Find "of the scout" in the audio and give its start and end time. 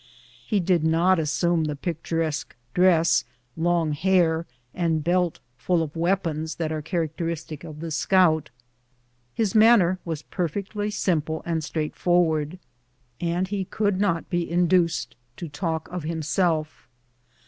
7.63-8.49